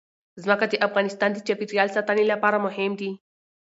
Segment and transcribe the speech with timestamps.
[0.43, 3.11] ځمکه د افغانستان د چاپیریال ساتنې لپاره مهم دي.